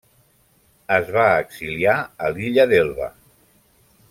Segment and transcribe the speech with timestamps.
[0.95, 1.99] Es va exiliar
[2.29, 3.15] a l'illa d'Elba.